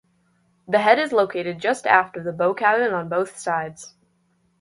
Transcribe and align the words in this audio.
The 0.67 0.79
head 0.79 0.97
is 0.97 1.11
located 1.11 1.59
just 1.59 1.85
aft 1.85 2.17
of 2.17 2.23
the 2.23 2.31
bow 2.31 2.55
cabin 2.55 2.91
on 2.91 3.07
both 3.07 3.37
sides. 3.37 3.93